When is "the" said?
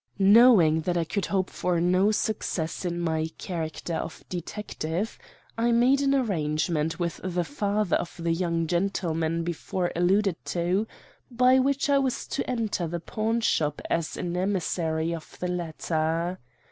7.23-7.43, 8.17-8.33, 12.87-12.99, 15.37-15.49